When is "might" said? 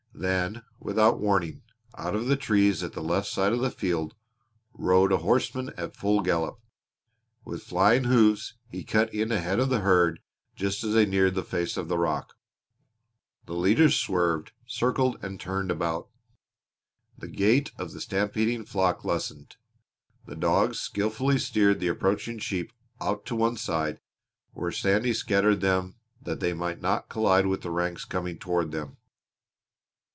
26.53-26.79